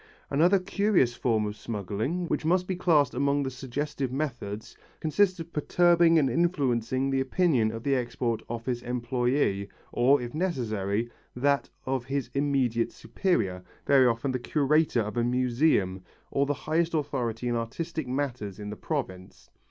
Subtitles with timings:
[0.31, 5.53] Another curious form of smuggling, which must be classed among the suggestive methods, consists of
[5.53, 12.05] perturbing and influencing the opinion of the Export Office employé or, if necessary, that of
[12.05, 17.55] his immediate superior, very often the curator of a museum or the highest authority on
[17.55, 19.51] artistic matters in the province.